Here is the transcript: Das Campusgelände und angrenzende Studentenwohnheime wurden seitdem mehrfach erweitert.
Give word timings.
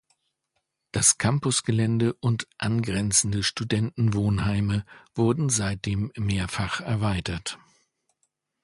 Das 0.91 1.19
Campusgelände 1.19 2.13
und 2.15 2.47
angrenzende 2.57 3.43
Studentenwohnheime 3.43 4.83
wurden 5.13 5.49
seitdem 5.49 6.11
mehrfach 6.17 6.81
erweitert. 6.81 7.59